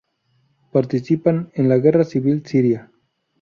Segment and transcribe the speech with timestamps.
[0.71, 2.89] Participan en la guerra civil siria.